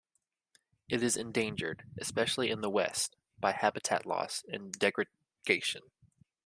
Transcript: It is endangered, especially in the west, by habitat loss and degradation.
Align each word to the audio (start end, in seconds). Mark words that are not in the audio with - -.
It 0.89 1.03
is 1.03 1.15
endangered, 1.15 1.83
especially 1.99 2.49
in 2.49 2.61
the 2.61 2.71
west, 2.71 3.15
by 3.39 3.51
habitat 3.51 4.03
loss 4.07 4.43
and 4.49 4.71
degradation. 4.71 5.83